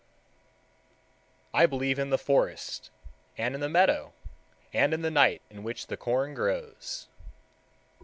I 1.53 1.67
believe 1.67 1.99
in 1.99 2.09
the 2.09 2.17
forest, 2.17 2.89
and 3.37 3.53
in 3.53 3.61
the 3.61 3.69
meadow, 3.69 4.13
and 4.73 4.95
in 4.95 5.03
the 5.03 5.11
night 5.11 5.43
in 5.51 5.61
which 5.61 5.85
the 5.85 5.95
corn 5.95 6.33
grows. 6.33 7.07